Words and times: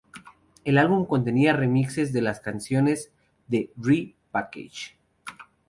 El 0.63 0.79
álbum 0.79 1.05
contenía 1.05 1.53
remixes 1.53 2.11
de 2.11 2.23
las 2.23 2.39
canciones 2.39 3.11
de 3.47 3.71
"Re:package". 3.77 4.97